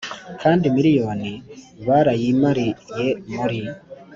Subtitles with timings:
[0.41, 1.31] kandi miriyoni
[1.87, 3.59] barayimariye muri